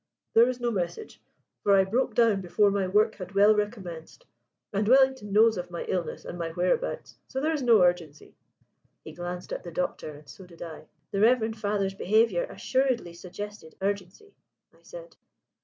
[0.33, 1.21] "There is no message,
[1.61, 4.25] for I broke down before my work had well recommenced;
[4.73, 8.33] and Wellington knows of my illness and my whereabouts, so there is no urgency."
[9.03, 10.87] He glanced at the Doctor and so did I.
[11.11, 14.33] "The reverend father's behaviour assuredly suggested urgency,"
[14.73, 15.17] I said.